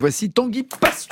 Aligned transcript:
Voici 0.00 0.30
Tanguy 0.30 0.62
Passion. 0.62 1.10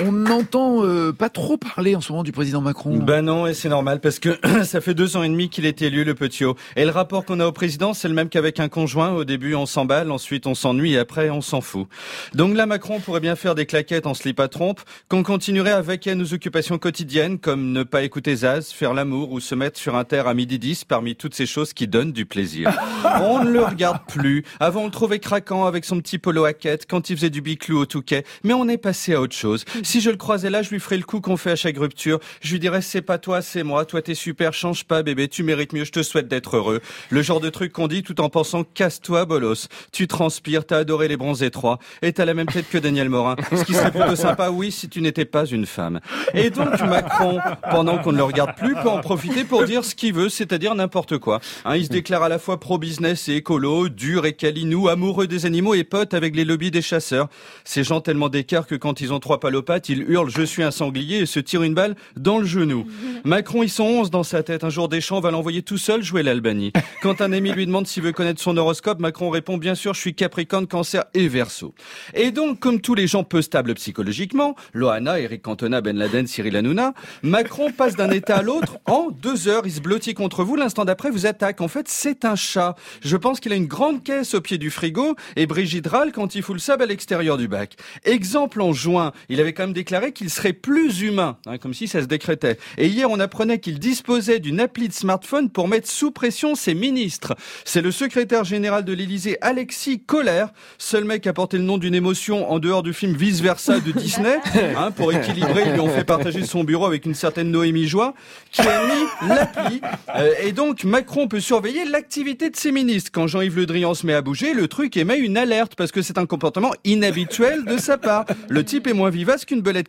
On 0.00 0.12
n'entend 0.12 0.84
euh, 0.84 1.12
pas 1.12 1.28
trop 1.28 1.56
parler 1.56 1.96
en 1.96 2.00
ce 2.00 2.12
moment 2.12 2.22
du 2.22 2.30
président 2.30 2.60
Macron. 2.60 2.96
Ben 2.98 3.20
non, 3.22 3.48
et 3.48 3.54
c'est 3.54 3.68
normal 3.68 4.00
parce 4.00 4.20
que 4.20 4.38
ça 4.62 4.80
fait 4.80 4.94
deux 4.94 5.16
ans 5.16 5.24
et 5.24 5.28
demi 5.28 5.48
qu'il 5.48 5.66
est 5.66 5.82
élu, 5.82 6.04
le 6.04 6.14
petit 6.14 6.44
haut. 6.44 6.54
Et 6.76 6.84
le 6.84 6.92
rapport 6.92 7.24
qu'on 7.24 7.40
a 7.40 7.46
au 7.46 7.50
président, 7.50 7.94
c'est 7.94 8.06
le 8.06 8.14
même 8.14 8.28
qu'avec 8.28 8.60
un 8.60 8.68
conjoint. 8.68 9.10
Au 9.10 9.24
début, 9.24 9.56
on 9.56 9.66
s'emballe, 9.66 10.12
ensuite 10.12 10.46
on 10.46 10.54
s'ennuie, 10.54 10.92
et 10.92 10.98
après 10.98 11.30
on 11.30 11.40
s'en 11.40 11.60
fout. 11.60 11.88
Donc 12.32 12.56
là, 12.56 12.66
Macron 12.66 13.00
pourrait 13.00 13.18
bien 13.18 13.34
faire 13.34 13.56
des 13.56 13.66
claquettes 13.66 14.06
en 14.06 14.14
slip 14.14 14.38
à 14.38 14.46
trompe, 14.46 14.80
qu'on 15.08 15.24
continuerait 15.24 15.72
avec 15.72 16.06
nos 16.06 16.32
occupations 16.32 16.78
quotidiennes, 16.78 17.40
comme 17.40 17.72
ne 17.72 17.82
pas 17.82 18.02
écouter 18.02 18.36
Zaz, 18.36 18.70
faire 18.70 18.94
l'amour 18.94 19.32
ou 19.32 19.40
se 19.40 19.56
mettre 19.56 19.80
sur 19.80 19.96
un 19.96 20.04
terre 20.04 20.28
à 20.28 20.34
midi 20.34 20.60
10 20.60 20.84
parmi 20.84 21.16
toutes 21.16 21.34
ces 21.34 21.46
choses 21.46 21.72
qui 21.72 21.88
donnent 21.88 22.12
du 22.12 22.24
plaisir. 22.24 22.70
on 23.20 23.42
ne 23.42 23.50
le 23.50 23.64
regarde 23.64 24.02
plus. 24.06 24.44
Avant, 24.60 24.82
on 24.82 24.86
le 24.86 24.92
trouvait 24.92 25.18
craquant 25.18 25.64
avec 25.64 25.84
son 25.84 25.98
petit 25.98 26.18
polo 26.18 26.44
à 26.44 26.52
quête 26.52 26.86
quand 26.88 27.10
il 27.10 27.16
faisait 27.16 27.30
du 27.30 27.40
biclou 27.40 27.78
au 27.78 27.86
touquet. 27.86 28.24
Mais 28.44 28.54
on 28.54 28.68
est 28.68 28.78
passé 28.78 29.14
à 29.14 29.20
autre 29.20 29.34
chose. 29.34 29.64
Si 29.88 30.02
je 30.02 30.10
le 30.10 30.18
croisais 30.18 30.50
là, 30.50 30.60
je 30.60 30.68
lui 30.68 30.80
ferais 30.80 30.98
le 30.98 31.02
coup 31.02 31.22
qu'on 31.22 31.38
fait 31.38 31.52
à 31.52 31.56
chaque 31.56 31.78
rupture. 31.78 32.20
Je 32.42 32.52
lui 32.52 32.60
dirais 32.60 32.82
c'est 32.82 33.00
pas 33.00 33.16
toi, 33.16 33.40
c'est 33.40 33.62
moi. 33.62 33.86
Toi 33.86 34.02
t'es 34.02 34.14
super, 34.14 34.52
change 34.52 34.84
pas 34.84 35.02
bébé, 35.02 35.28
tu 35.28 35.42
mérites 35.42 35.72
mieux, 35.72 35.84
je 35.84 35.92
te 35.92 36.02
souhaite 36.02 36.28
d'être 36.28 36.56
heureux. 36.56 36.82
Le 37.08 37.22
genre 37.22 37.40
de 37.40 37.48
truc 37.48 37.72
qu'on 37.72 37.88
dit 37.88 38.02
tout 38.02 38.20
en 38.20 38.28
pensant 38.28 38.64
casse-toi 38.64 39.24
bolos. 39.24 39.68
Tu 39.90 40.06
transpires, 40.06 40.66
t'as 40.66 40.76
adoré 40.76 41.08
les 41.08 41.16
bronzes 41.16 41.42
étroits 41.42 41.78
et 42.02 42.12
t'as 42.12 42.26
la 42.26 42.34
même 42.34 42.48
tête 42.48 42.68
que 42.68 42.76
Daniel 42.76 43.08
Morin. 43.08 43.36
Ce 43.50 43.64
qui 43.64 43.72
serait 43.72 43.90
plutôt 43.90 44.14
sympa, 44.14 44.50
oui, 44.50 44.72
si 44.72 44.90
tu 44.90 45.00
n'étais 45.00 45.24
pas 45.24 45.46
une 45.46 45.64
femme. 45.64 46.00
Et 46.34 46.50
donc 46.50 46.78
Macron, 46.82 47.38
pendant 47.70 47.96
qu'on 47.96 48.12
ne 48.12 48.18
le 48.18 48.24
regarde 48.24 48.56
plus, 48.58 48.74
peut 48.74 48.90
en 48.90 49.00
profiter 49.00 49.44
pour 49.44 49.64
dire 49.64 49.86
ce 49.86 49.94
qu'il 49.94 50.12
veut, 50.12 50.28
c'est-à-dire 50.28 50.74
n'importe 50.74 51.16
quoi. 51.16 51.40
Hein, 51.64 51.76
il 51.76 51.86
se 51.86 51.90
déclare 51.90 52.24
à 52.24 52.28
la 52.28 52.38
fois 52.38 52.60
pro-business 52.60 53.30
et 53.30 53.36
écolo, 53.36 53.88
dur 53.88 54.26
et 54.26 54.34
calinou, 54.34 54.88
amoureux 54.88 55.26
des 55.26 55.46
animaux 55.46 55.72
et 55.72 55.84
pote 55.84 56.12
avec 56.12 56.36
les 56.36 56.44
lobbies 56.44 56.70
des 56.70 56.82
chasseurs. 56.82 57.28
Ces 57.64 57.84
gens 57.84 58.02
tellement 58.02 58.28
d'écart 58.28 58.66
que 58.66 58.74
quand 58.74 59.00
ils 59.00 59.14
ont 59.14 59.18
trois 59.18 59.40
ils 59.88 60.02
hurlent 60.10 60.30
je 60.30 60.42
suis 60.42 60.62
un 60.62 60.70
sanglier 60.70 61.18
et 61.18 61.26
se 61.26 61.40
tire 61.40 61.62
une 61.62 61.74
balle 61.74 61.96
dans 62.16 62.38
le 62.38 62.46
genou. 62.46 62.86
Macron, 63.24 63.62
ils 63.62 63.70
sont 63.70 63.84
onze 63.84 64.10
dans 64.10 64.22
sa 64.22 64.42
tête. 64.42 64.64
Un 64.64 64.70
jour 64.70 64.88
Deschamps 64.88 65.20
va 65.20 65.30
l'envoyer 65.30 65.62
tout 65.62 65.78
seul 65.78 66.02
jouer 66.02 66.22
l'Albanie. 66.22 66.72
Quand 67.02 67.20
un 67.20 67.32
ami 67.32 67.52
lui 67.52 67.66
demande 67.66 67.86
s'il 67.86 68.02
veut 68.02 68.12
connaître 68.12 68.40
son 68.40 68.56
horoscope, 68.56 69.00
Macron 69.00 69.30
répond 69.30 69.56
bien 69.56 69.74
sûr, 69.74 69.94
je 69.94 70.00
suis 70.00 70.14
Capricorne, 70.14 70.66
Cancer 70.66 71.04
et 71.14 71.28
Verseau. 71.28 71.74
Et 72.14 72.30
donc, 72.30 72.58
comme 72.60 72.80
tous 72.80 72.94
les 72.94 73.06
gens 73.06 73.24
peu 73.24 73.42
stables 73.42 73.74
psychologiquement, 73.74 74.54
Loana, 74.72 75.20
Eric 75.20 75.42
Cantona, 75.42 75.80
Ben 75.80 75.96
Laden, 75.96 76.26
Cyril 76.26 76.56
Hanouna, 76.56 76.94
Macron 77.22 77.72
passe 77.72 77.96
d'un 77.96 78.10
état 78.10 78.38
à 78.38 78.42
l'autre 78.42 78.78
en 78.86 79.08
deux 79.10 79.48
heures. 79.48 79.62
Il 79.64 79.72
se 79.72 79.80
blottit 79.80 80.14
contre 80.14 80.44
vous. 80.44 80.56
L'instant 80.56 80.84
d'après, 80.84 81.10
vous 81.10 81.26
attaque. 81.26 81.60
En 81.60 81.68
fait, 81.68 81.88
c'est 81.88 82.24
un 82.24 82.36
chat. 82.36 82.74
Je 83.02 83.16
pense 83.16 83.40
qu'il 83.40 83.52
a 83.52 83.56
une 83.56 83.66
grande 83.66 84.02
caisse 84.02 84.34
au 84.34 84.40
pied 84.40 84.58
du 84.58 84.70
frigo 84.70 85.16
et 85.36 85.46
Brigitte 85.46 85.86
râle 85.86 86.12
quand 86.12 86.34
il 86.34 86.42
fout 86.42 86.54
le 86.54 86.60
sable 86.60 86.82
à 86.82 86.86
l'extérieur 86.86 87.36
du 87.36 87.48
bac. 87.48 87.76
Exemple 88.04 88.60
en 88.60 88.72
juin, 88.72 89.12
il 89.28 89.40
avait 89.40 89.52
quand 89.52 89.64
même 89.64 89.67
déclaré 89.72 90.12
qu'il 90.12 90.30
serait 90.30 90.52
plus 90.52 91.00
humain, 91.00 91.36
hein, 91.46 91.58
comme 91.58 91.74
si 91.74 91.88
ça 91.88 92.02
se 92.02 92.06
décrétait. 92.06 92.58
Et 92.76 92.88
hier, 92.88 93.10
on 93.10 93.20
apprenait 93.20 93.58
qu'il 93.58 93.78
disposait 93.78 94.38
d'une 94.38 94.60
appli 94.60 94.88
de 94.88 94.92
smartphone 94.92 95.50
pour 95.50 95.68
mettre 95.68 95.88
sous 95.88 96.10
pression 96.10 96.54
ses 96.54 96.74
ministres. 96.74 97.36
C'est 97.64 97.82
le 97.82 97.90
secrétaire 97.90 98.44
général 98.44 98.84
de 98.84 98.92
l'Élysée, 98.92 99.38
Alexis 99.40 100.00
Colère, 100.00 100.50
seul 100.78 101.04
mec 101.04 101.26
à 101.26 101.32
porter 101.32 101.58
le 101.58 101.64
nom 101.64 101.78
d'une 101.78 101.94
émotion 101.94 102.50
en 102.50 102.58
dehors 102.58 102.82
du 102.82 102.92
film 102.92 103.14
Vice 103.14 103.40
Versa 103.40 103.80
de 103.80 103.92
Disney, 103.92 104.38
hein, 104.76 104.90
pour 104.90 105.12
équilibrer, 105.12 105.64
ils 105.66 105.72
lui 105.72 105.80
ont 105.80 105.88
fait 105.88 106.04
partager 106.04 106.44
son 106.44 106.64
bureau 106.64 106.86
avec 106.86 107.06
une 107.06 107.14
certaine 107.14 107.50
Noémie 107.50 107.88
Joie, 107.88 108.14
qui 108.52 108.62
a 108.62 108.84
mis 108.86 109.28
l'appli. 109.28 109.80
Euh, 110.16 110.32
et 110.42 110.52
donc, 110.52 110.84
Macron 110.84 111.28
peut 111.28 111.40
surveiller 111.40 111.84
l'activité 111.84 112.50
de 112.50 112.56
ses 112.56 112.72
ministres. 112.72 113.10
Quand 113.12 113.26
Jean-Yves 113.26 113.56
Le 113.56 113.66
Drian 113.66 113.94
se 113.94 114.06
met 114.06 114.14
à 114.14 114.22
bouger, 114.22 114.54
le 114.54 114.68
truc 114.68 114.96
émet 114.96 115.18
une 115.18 115.36
alerte 115.36 115.74
parce 115.76 115.92
que 115.92 116.02
c'est 116.02 116.18
un 116.18 116.26
comportement 116.26 116.72
inhabituel 116.84 117.64
de 117.64 117.78
sa 117.78 117.98
part. 117.98 118.24
Le 118.48 118.64
type 118.64 118.86
est 118.86 118.92
moins 118.92 119.10
vivace 119.10 119.44
qu'une 119.44 119.57
belette 119.62 119.88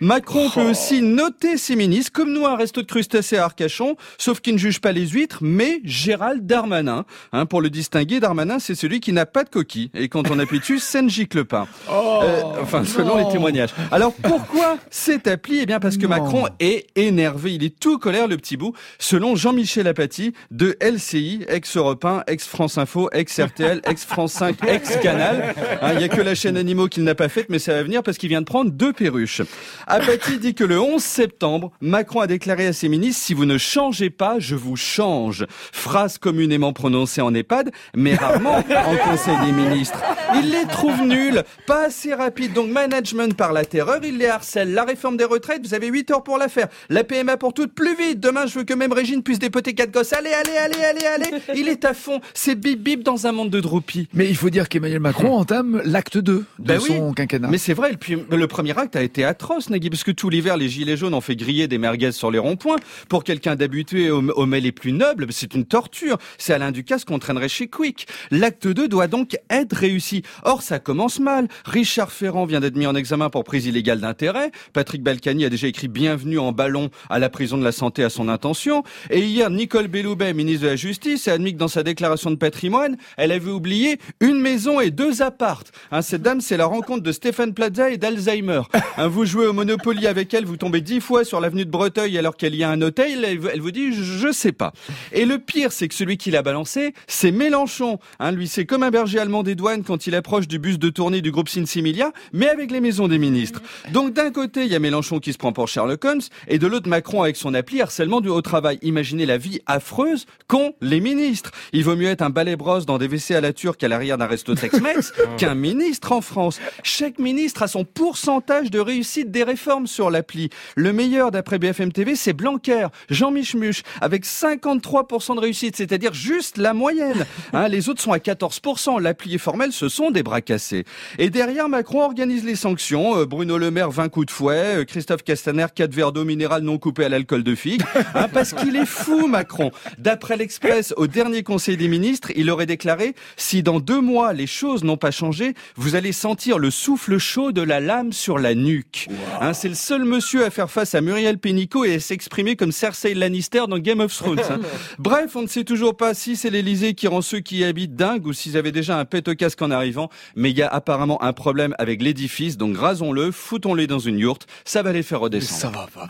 Macron 0.00 0.50
peut 0.50 0.62
oh. 0.66 0.70
aussi 0.70 1.02
noter 1.02 1.56
ses 1.56 1.76
ministres, 1.76 2.12
comme 2.12 2.32
nous 2.32 2.46
un 2.46 2.56
resto 2.56 2.82
de 2.82 2.86
crustacés 2.86 3.36
à 3.36 3.44
Arcachon, 3.44 3.96
sauf 4.18 4.40
qu'il 4.40 4.54
ne 4.54 4.58
juge 4.58 4.80
pas 4.80 4.92
les 4.92 5.06
huîtres, 5.08 5.38
mais 5.40 5.80
Gérald 5.84 6.46
Darmanin. 6.46 7.04
Hein, 7.32 7.46
pour 7.46 7.60
le 7.60 7.70
distinguer, 7.70 8.20
Darmanin, 8.20 8.58
c'est 8.58 8.74
celui 8.74 9.00
qui 9.00 9.12
n'a 9.12 9.26
pas 9.26 9.44
de 9.44 9.50
coquille. 9.50 9.90
Et 9.94 10.08
quand 10.08 10.30
on 10.30 10.38
appuie 10.38 10.60
dessus, 10.60 10.78
ça 10.78 11.02
ne 11.02 11.08
gicle 11.08 11.44
pas. 11.44 11.66
Oh, 11.90 12.20
euh, 12.22 12.42
enfin, 12.60 12.84
selon 12.84 13.16
les 13.16 13.32
témoignages. 13.32 13.70
Alors 13.90 14.12
pourquoi 14.12 14.76
cette 14.90 15.26
appli? 15.26 15.60
Eh 15.60 15.66
bien 15.66 15.80
parce 15.80 15.96
que 15.96 16.06
Macron 16.06 16.46
est 16.60 16.86
énervé, 16.96 17.54
il 17.54 17.64
est 17.64 17.78
tout 17.78 17.98
colère, 17.98 18.28
le 18.28 18.36
petit 18.36 18.56
bout, 18.56 18.74
selon 18.98 19.36
Jean-Michel 19.36 19.86
Apathy 19.86 20.34
de 20.50 20.76
LCI, 20.80 21.44
ex-Europe 21.48 22.04
1, 22.04 22.24
ex-France 22.26 22.78
Info, 22.78 23.08
ex-RTL, 23.12 23.80
ex-France 23.84 24.32
5, 24.32 24.56
ex-Canal. 24.68 25.54
Hein, 25.80 25.92
il 25.92 25.98
n'y 25.98 26.04
a 26.04 26.08
que 26.08 26.20
la 26.20 26.34
chaîne 26.34 26.56
Animaux 26.56 26.88
qu'il 26.88 27.04
n'a 27.04 27.14
pas 27.14 27.28
faite, 27.28 27.46
mais 27.48 27.58
ça 27.58 27.72
va 27.72 27.82
venir 27.82 28.02
parce 28.02 28.18
qu'il 28.18 28.28
vient 28.28 28.40
de 28.40 28.46
prendre 28.46 28.67
deux 28.68 28.92
perruques. 28.92 29.42
Apathy 29.86 30.38
dit 30.38 30.54
que 30.54 30.64
le 30.64 30.80
11 30.80 31.02
septembre, 31.02 31.72
Macron 31.80 32.20
a 32.20 32.26
déclaré 32.26 32.66
à 32.66 32.72
ses 32.72 32.88
ministres, 32.88 33.22
si 33.22 33.34
vous 33.34 33.44
ne 33.44 33.58
changez 33.58 34.10
pas, 34.10 34.38
je 34.38 34.54
vous 34.54 34.76
change. 34.76 35.46
Phrase 35.72 36.18
communément 36.18 36.72
prononcée 36.72 37.20
en 37.20 37.34
EHPAD, 37.34 37.70
mais 37.94 38.14
rarement 38.14 38.58
en 38.58 38.96
Conseil 39.08 39.36
des 39.44 39.52
ministres. 39.52 40.02
Il 40.34 40.50
les 40.50 40.66
trouve 40.66 41.02
nuls, 41.02 41.42
pas 41.66 41.86
assez 41.86 42.14
rapides, 42.14 42.52
donc 42.52 42.70
management 42.70 43.36
par 43.36 43.52
la 43.52 43.64
terreur, 43.64 44.00
il 44.04 44.18
les 44.18 44.26
harcèle. 44.26 44.72
La 44.72 44.84
réforme 44.84 45.16
des 45.16 45.24
retraites, 45.24 45.66
vous 45.66 45.74
avez 45.74 45.88
8 45.88 46.10
heures 46.10 46.22
pour 46.22 46.38
la 46.38 46.48
faire. 46.48 46.68
La 46.88 47.04
PMA 47.04 47.36
pour 47.36 47.54
toutes, 47.54 47.72
plus 47.72 47.96
vite. 47.96 48.20
Demain, 48.20 48.46
je 48.46 48.58
veux 48.58 48.64
que 48.64 48.74
même 48.74 48.92
Régine 48.92 49.22
puisse 49.22 49.38
dépoter 49.38 49.74
quatre 49.74 49.90
gosses. 49.90 50.12
Allez, 50.12 50.32
allez, 50.32 50.56
allez, 50.56 50.84
allez, 50.84 51.06
allez. 51.06 51.42
Il 51.54 51.68
est 51.68 51.84
à 51.84 51.94
fond. 51.94 52.20
C'est 52.34 52.54
bip 52.54 52.82
bip 52.82 53.02
dans 53.02 53.26
un 53.26 53.32
monde 53.32 53.50
de 53.50 53.60
droupies. 53.60 54.08
Mais 54.12 54.28
il 54.28 54.36
faut 54.36 54.50
dire 54.50 54.68
qu'Emmanuel 54.68 55.00
Macron 55.00 55.32
entame 55.36 55.80
l'acte 55.84 56.18
2 56.18 56.32
de 56.32 56.44
ben 56.58 56.80
son 56.80 57.12
quinquennat. 57.12 57.48
Mais 57.48 57.58
c'est 57.58 57.74
vrai, 57.74 57.92
le, 57.92 58.36
le 58.36 58.46
premier 58.58 58.76
acte 58.76 58.96
a 58.96 59.02
été 59.02 59.24
atroce, 59.24 59.70
Nagui, 59.70 59.88
parce 59.88 60.02
que 60.02 60.10
tout 60.10 60.30
l'hiver, 60.30 60.56
les 60.56 60.68
gilets 60.68 60.96
jaunes 60.96 61.14
ont 61.14 61.20
fait 61.20 61.36
griller 61.36 61.68
des 61.68 61.78
merguez 61.78 62.10
sur 62.10 62.32
les 62.32 62.40
ronds-points. 62.40 62.78
Pour 63.08 63.22
quelqu'un 63.22 63.54
d'habitué 63.54 64.10
aux, 64.10 64.20
aux 64.32 64.46
mets 64.46 64.58
les 64.58 64.72
plus 64.72 64.90
nobles, 64.90 65.28
c'est 65.30 65.54
une 65.54 65.64
torture. 65.64 66.18
C'est 66.38 66.54
Alain 66.54 66.72
Ducasse 66.72 67.04
qu'on 67.04 67.20
traînerait 67.20 67.48
chez 67.48 67.68
Quick. 67.68 68.08
L'acte 68.32 68.66
2 68.66 68.88
doit 68.88 69.06
donc 69.06 69.36
être 69.48 69.76
réussi. 69.76 70.24
Or, 70.42 70.62
ça 70.62 70.80
commence 70.80 71.20
mal. 71.20 71.46
Richard 71.66 72.10
Ferrand 72.10 72.46
vient 72.46 72.58
d'être 72.58 72.74
mis 72.74 72.88
en 72.88 72.96
examen 72.96 73.30
pour 73.30 73.44
prise 73.44 73.64
illégale 73.64 74.00
d'intérêt. 74.00 74.50
Patrick 74.72 75.04
Balkany 75.04 75.44
a 75.44 75.50
déjà 75.50 75.68
écrit 75.68 75.86
bienvenue 75.86 76.40
en 76.40 76.50
ballon 76.50 76.90
à 77.10 77.20
la 77.20 77.28
prison 77.28 77.58
de 77.58 77.64
la 77.64 77.70
santé 77.70 78.02
à 78.02 78.10
son 78.10 78.28
intention. 78.28 78.82
Et 79.10 79.20
hier, 79.20 79.50
Nicole 79.50 79.86
Belloubet, 79.86 80.34
ministre 80.34 80.64
de 80.64 80.70
la 80.70 80.74
Justice, 80.74 81.28
a 81.28 81.34
admis 81.34 81.52
que 81.52 81.58
dans 81.58 81.68
sa 81.68 81.84
déclaration 81.84 82.32
de 82.32 82.36
patrimoine, 82.36 82.96
elle 83.18 83.30
avait 83.30 83.52
oublié 83.52 84.00
une 84.18 84.40
maison 84.40 84.80
et 84.80 84.90
deux 84.90 85.22
appartes. 85.22 85.70
Hein, 85.92 86.02
cette 86.02 86.22
dame, 86.22 86.40
c'est 86.40 86.56
la 86.56 86.66
rencontre 86.66 87.04
de 87.04 87.12
Stéphane 87.12 87.54
Plaza 87.54 87.90
et 87.90 87.98
d'Alzheimer. 87.98 88.47
Hein, 88.50 89.08
vous 89.08 89.24
jouez 89.24 89.46
au 89.46 89.52
Monopoly 89.52 90.06
avec 90.06 90.32
elle, 90.34 90.44
vous 90.44 90.56
tombez 90.56 90.80
dix 90.80 91.00
fois 91.00 91.24
sur 91.24 91.40
l'avenue 91.40 91.64
de 91.64 91.70
Breteuil 91.70 92.16
alors 92.18 92.36
qu'elle 92.36 92.54
y 92.54 92.64
a 92.64 92.70
un 92.70 92.80
hôtel, 92.82 93.24
elle 93.24 93.60
vous 93.60 93.70
dit 93.70 93.92
je 93.92 94.32
sais 94.32 94.52
pas. 94.52 94.72
Et 95.12 95.24
le 95.24 95.38
pire, 95.38 95.72
c'est 95.72 95.88
que 95.88 95.94
celui 95.94 96.16
qui 96.16 96.30
l'a 96.30 96.42
balancé, 96.42 96.94
c'est 97.06 97.30
Mélenchon. 97.30 97.98
Hein, 98.18 98.32
lui, 98.32 98.48
c'est 98.48 98.64
comme 98.64 98.82
un 98.82 98.90
berger 98.90 99.18
allemand 99.18 99.42
des 99.42 99.54
douanes 99.54 99.82
quand 99.82 100.06
il 100.06 100.14
approche 100.14 100.48
du 100.48 100.58
bus 100.58 100.78
de 100.78 100.88
tournée 100.88 101.20
du 101.20 101.30
groupe 101.30 101.48
Sinsimilia, 101.48 102.12
mais 102.32 102.48
avec 102.48 102.70
les 102.70 102.80
maisons 102.80 103.08
des 103.08 103.18
ministres. 103.18 103.60
Donc 103.92 104.14
d'un 104.14 104.30
côté, 104.30 104.64
il 104.64 104.72
y 104.72 104.74
a 104.74 104.78
Mélenchon 104.78 105.18
qui 105.18 105.32
se 105.32 105.38
prend 105.38 105.52
pour 105.52 105.68
Sherlock 105.68 106.04
Holmes, 106.04 106.22
et 106.46 106.58
de 106.58 106.66
l'autre, 106.66 106.88
Macron 106.88 107.22
avec 107.22 107.36
son 107.36 107.54
appli 107.54 107.80
harcèlement 107.80 108.20
du 108.20 108.28
haut 108.28 108.42
travail. 108.42 108.78
Imaginez 108.82 109.26
la 109.26 109.38
vie 109.38 109.60
affreuse 109.66 110.26
qu'ont 110.46 110.74
les 110.80 111.00
ministres. 111.00 111.50
Il 111.72 111.84
vaut 111.84 111.96
mieux 111.96 112.08
être 112.08 112.22
un 112.22 112.30
balai 112.30 112.56
brosse 112.56 112.86
dans 112.86 112.98
des 112.98 113.08
WC 113.08 113.34
à 113.34 113.40
la 113.40 113.52
turque 113.52 113.82
à 113.82 113.88
l'arrière 113.88 114.18
d'un 114.18 114.26
resto 114.26 114.54
Tex-Mex 114.54 115.12
qu'un 115.38 115.54
ministre 115.54 116.12
en 116.12 116.20
France. 116.20 116.60
Chaque 116.82 117.18
ministre 117.18 117.62
a 117.62 117.68
son 117.68 117.84
pourcentage 117.84 118.37
de 118.38 118.78
réussite 118.78 119.30
des 119.30 119.42
réformes 119.42 119.86
sur 119.86 120.10
l'appli. 120.10 120.48
Le 120.76 120.92
meilleur 120.92 121.30
d'après 121.30 121.58
BFM 121.58 121.92
TV, 121.92 122.14
c'est 122.14 122.32
Blanquer, 122.32 122.86
Jean 123.10 123.30
Michmuche, 123.30 123.82
avec 124.00 124.24
53% 124.24 125.34
de 125.34 125.40
réussite, 125.40 125.76
c'est-à-dire 125.76 126.14
juste 126.14 126.56
la 126.56 126.72
moyenne. 126.72 127.26
Hein, 127.54 127.68
les 127.68 127.88
autres 127.88 128.02
sont 128.02 128.12
à 128.12 128.18
14%. 128.18 129.00
L'appli 129.00 129.34
est 129.34 129.38
formel, 129.38 129.72
ce 129.72 129.88
sont 129.88 130.10
des 130.10 130.22
bras 130.22 130.42
cassés. 130.42 130.84
Et 131.18 131.30
derrière, 131.30 131.68
Macron 131.68 132.02
organise 132.02 132.44
les 132.44 132.56
sanctions. 132.56 133.16
Euh, 133.16 133.24
Bruno 133.24 133.56
Le 133.56 133.70
Maire, 133.70 133.90
20 133.90 134.10
coups 134.10 134.26
de 134.26 134.30
fouet. 134.30 134.80
Euh, 134.80 134.84
Christophe 134.84 135.22
Castaner, 135.22 135.66
4 135.74 135.94
verres 135.94 136.12
d'eau 136.12 136.24
minérale 136.24 136.62
non 136.62 136.76
coupés 136.78 137.06
à 137.06 137.08
l'alcool 137.08 137.42
de 137.42 137.54
figue. 137.54 137.82
Hein, 138.14 138.26
parce 138.32 138.52
qu'il 138.52 138.76
est 138.76 138.86
fou, 138.86 139.26
Macron. 139.28 139.70
D'après 139.98 140.36
l'Express, 140.36 140.92
au 140.96 141.06
dernier 141.06 141.42
Conseil 141.42 141.76
des 141.76 141.88
ministres, 141.88 142.32
il 142.36 142.50
aurait 142.50 142.66
déclaré 142.66 143.14
«Si 143.36 143.62
dans 143.62 143.80
deux 143.80 144.00
mois, 144.00 144.32
les 144.32 144.46
choses 144.46 144.84
n'ont 144.84 144.96
pas 144.96 145.10
changé, 145.10 145.54
vous 145.76 145.94
allez 145.94 146.12
sentir 146.12 146.58
le 146.58 146.70
souffle 146.70 147.18
chaud 147.18 147.52
de 147.52 147.62
la 147.62 147.80
lame 147.80 148.12
sur 148.12 148.27
la 148.36 148.54
nuque. 148.54 149.08
Hein, 149.40 149.54
c'est 149.54 149.68
le 149.68 149.74
seul 149.74 150.04
monsieur 150.04 150.44
à 150.44 150.50
faire 150.50 150.70
face 150.70 150.94
à 150.94 151.00
Muriel 151.00 151.38
Pénicaud 151.38 151.84
et 151.84 151.94
à 151.94 152.00
s'exprimer 152.00 152.56
comme 152.56 152.72
Cersei 152.72 153.14
Lannister 153.14 153.62
dans 153.68 153.78
Game 153.78 154.00
of 154.00 154.14
Thrones. 154.14 154.40
Hein. 154.50 154.58
Bref, 154.98 155.36
on 155.36 155.42
ne 155.42 155.46
sait 155.46 155.64
toujours 155.64 155.96
pas 155.96 156.12
si 156.14 156.36
c'est 156.36 156.50
l'Elysée 156.50 156.94
qui 156.94 157.06
rend 157.06 157.22
ceux 157.22 157.40
qui 157.40 157.58
y 157.58 157.64
habitent 157.64 157.94
dingues 157.94 158.26
ou 158.26 158.32
s'ils 158.32 158.56
avaient 158.56 158.72
déjà 158.72 158.98
un 158.98 159.04
pet 159.04 159.26
au 159.28 159.34
casque 159.34 159.62
en 159.62 159.70
arrivant, 159.70 160.10
mais 160.36 160.50
il 160.50 160.58
y 160.58 160.62
a 160.62 160.68
apparemment 160.68 161.22
un 161.22 161.32
problème 161.32 161.74
avec 161.78 162.02
l'édifice, 162.02 162.56
donc 162.56 162.76
rasons-le, 162.76 163.30
foutons-les 163.30 163.86
dans 163.86 164.00
une 164.00 164.18
yourte, 164.18 164.46
ça 164.64 164.82
va 164.82 164.92
les 164.92 165.02
faire 165.02 165.20
redescendre. 165.20 165.60
ça 165.60 165.68
va 165.70 165.86
pas. 165.86 166.08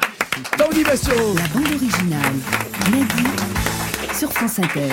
Dans 0.56 0.69
La 0.71 1.49
bande 1.49 1.73
originale, 1.75 2.35
sur 4.14 4.32
France 4.32 4.59
Inter. 4.59 4.88